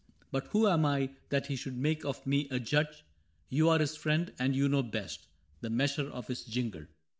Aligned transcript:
But 0.31 0.47
who 0.47 0.67
am 0.67 0.83
I 0.83 1.11
that 1.29 1.45
he 1.45 1.55
should 1.55 1.77
make 1.77 2.03
of 2.05 2.25
me 2.25 2.47
A 2.49 2.59
judge? 2.59 3.05
You 3.49 3.69
are 3.69 3.77
his 3.77 3.95
friend, 3.95 4.33
and 4.39 4.55
you 4.55 4.67
know 4.67 4.81
best 4.81 5.27
The 5.59 5.69
measure 5.69 6.09
of 6.09 6.25
his 6.27 6.43
jingle. 6.43 6.87